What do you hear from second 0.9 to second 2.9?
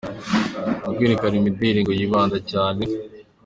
kwerekana imideli ngo yibanda cyane